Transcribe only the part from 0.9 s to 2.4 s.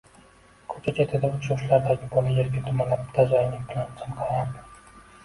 chetida uch yoshlardagi bola